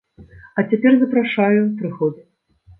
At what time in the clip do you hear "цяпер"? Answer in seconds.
0.71-0.97